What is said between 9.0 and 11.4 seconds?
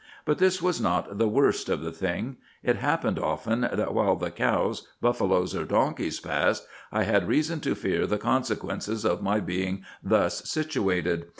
of my being thus situated.